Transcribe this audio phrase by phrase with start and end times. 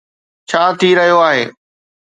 [0.49, 1.43] ڇا ٿي رهيو آهي